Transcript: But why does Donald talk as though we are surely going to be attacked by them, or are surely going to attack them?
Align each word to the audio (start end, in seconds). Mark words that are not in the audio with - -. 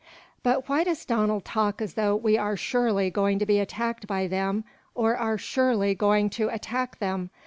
But 0.41 0.67
why 0.67 0.83
does 0.83 1.05
Donald 1.05 1.45
talk 1.45 1.79
as 1.79 1.93
though 1.93 2.15
we 2.15 2.35
are 2.35 2.57
surely 2.57 3.11
going 3.11 3.37
to 3.37 3.45
be 3.45 3.59
attacked 3.59 4.07
by 4.07 4.25
them, 4.25 4.63
or 4.95 5.15
are 5.15 5.37
surely 5.37 5.93
going 5.93 6.31
to 6.31 6.49
attack 6.49 6.97
them? 6.97 7.29